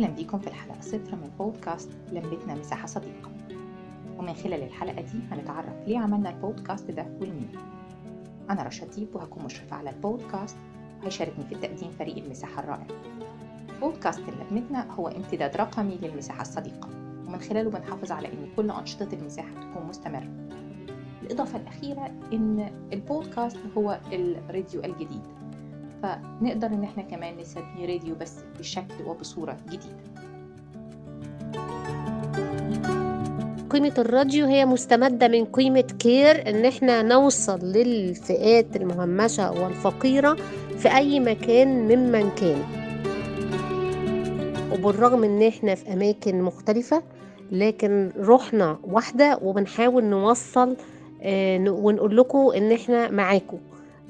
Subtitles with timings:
[0.00, 3.30] أهلا بيكم في الحلقة صفر من بودكاست لمبتنا مساحة صديقة.
[4.18, 7.48] ومن خلال الحلقة دي هنتعرف ليه عملنا البودكاست ده ولمين
[8.50, 10.56] أنا رشا ديب وهكون مشرفة على البودكاست
[11.02, 12.86] وهيشاركني في التقديم فريق المساحة الرائع.
[13.80, 16.88] بودكاست لمبتنا هو امتداد رقمي للمساحة الصديقة
[17.26, 20.28] ومن خلاله بنحافظ على أن كل أنشطة المساحة تكون مستمرة.
[21.22, 25.39] الإضافة الأخيرة إن البودكاست هو الراديو الجديد.
[26.02, 30.00] فنقدر إن إحنا كمان نسميه راديو بس بشكل وبصورة جديدة.
[33.70, 40.36] قيمة الراديو هي مستمدة من قيمة كير إن إحنا نوصل للفئات المهمشة والفقيرة
[40.78, 42.62] في أي مكان ممن كان.
[44.72, 47.02] وبالرغم إن إحنا في أماكن مختلفة
[47.52, 50.76] لكن روحنا واحدة وبنحاول نوصل
[51.22, 53.58] آه، ونقول لكم إن إحنا معاكم.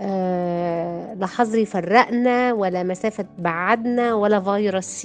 [0.00, 5.04] آه، لا حظر يفرقنا ولا مسافة بعدنا ولا فيروس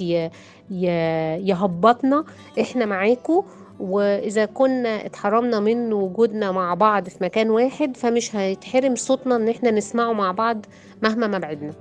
[1.40, 2.24] يهبطنا.
[2.60, 3.42] إحنا معاكم
[3.80, 9.70] وإذا كنا اتحرمنا من وجودنا مع بعض في مكان واحد فمش هيتحرم صوتنا إن إحنا
[9.70, 10.66] نسمعه مع بعض
[11.02, 11.72] مهما ما بعدنا.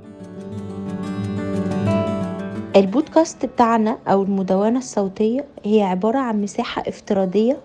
[2.76, 7.58] البودكاست بتاعنا أو المدونة الصوتية هي عبارة عن مساحة افتراضية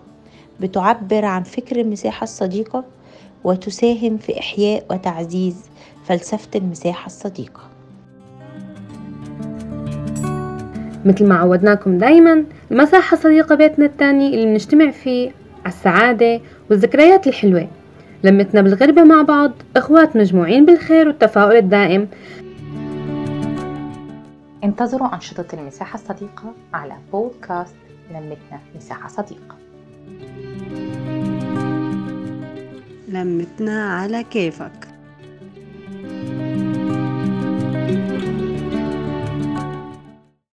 [0.59, 2.83] بتعبر عن فكر المساحة الصديقة
[3.45, 5.55] وتساهم في إحياء وتعزيز
[6.05, 7.61] فلسفة المساحة الصديقة.
[11.05, 15.31] مثل ما عودناكم دايما المساحة صديقة بيتنا التاني اللي بنجتمع فيه
[15.65, 17.67] على السعادة والذكريات الحلوة.
[18.23, 22.07] لمتنا بالغربة مع بعض إخوات مجموعين بالخير والتفاؤل الدائم.
[24.63, 27.75] انتظروا أنشطة المساحة الصديقة على بودكاست
[28.11, 29.55] لمتنا مساحة صديقة.
[33.23, 34.84] لمتنا على كيفك؟